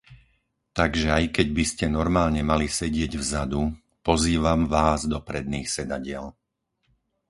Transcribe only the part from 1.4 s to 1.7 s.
by